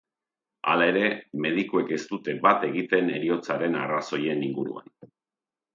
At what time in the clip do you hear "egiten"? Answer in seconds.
2.71-3.15